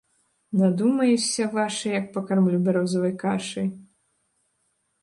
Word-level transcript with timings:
Надумаешся, 0.61 1.43
ваша, 1.57 1.87
як 1.99 2.09
пакармлю 2.17 2.57
бярозавай 2.69 3.13
кашай. 3.27 3.73